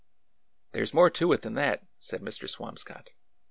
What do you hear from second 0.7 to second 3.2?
"There 's more to it than that," said Mr. Swamscott.